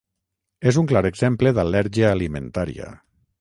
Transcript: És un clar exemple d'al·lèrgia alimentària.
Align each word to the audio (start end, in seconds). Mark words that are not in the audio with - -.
És 0.71 0.79
un 0.81 0.87
clar 0.91 1.03
exemple 1.09 1.51
d'al·lèrgia 1.59 2.09
alimentària. 2.15 2.91